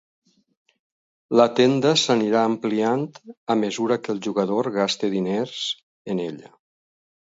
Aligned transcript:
La 1.39 1.45
tenda 1.59 1.91
s’anirà 2.05 2.43
ampliant 2.53 3.05
a 3.55 3.59
mesura 3.67 4.01
que 4.03 4.15
el 4.17 4.27
jugador 4.31 4.75
gasti 4.83 5.15
diners 5.19 5.65
en 6.13 6.29
ella. 6.31 6.57